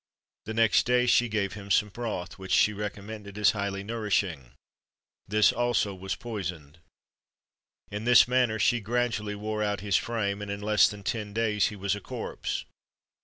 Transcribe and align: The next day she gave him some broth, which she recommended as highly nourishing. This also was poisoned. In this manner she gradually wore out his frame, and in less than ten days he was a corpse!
The 0.45 0.55
next 0.55 0.87
day 0.87 1.05
she 1.05 1.29
gave 1.29 1.53
him 1.53 1.69
some 1.69 1.89
broth, 1.89 2.39
which 2.39 2.51
she 2.51 2.73
recommended 2.73 3.37
as 3.37 3.51
highly 3.51 3.83
nourishing. 3.83 4.53
This 5.27 5.53
also 5.53 5.93
was 5.93 6.15
poisoned. 6.15 6.79
In 7.91 8.05
this 8.05 8.27
manner 8.27 8.57
she 8.57 8.79
gradually 8.79 9.35
wore 9.35 9.61
out 9.61 9.81
his 9.81 9.97
frame, 9.97 10.41
and 10.41 10.49
in 10.49 10.59
less 10.59 10.87
than 10.89 11.03
ten 11.03 11.33
days 11.33 11.67
he 11.67 11.75
was 11.75 11.95
a 11.95 12.01
corpse! 12.01 12.65